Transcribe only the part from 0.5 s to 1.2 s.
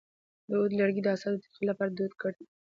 عود لرګی د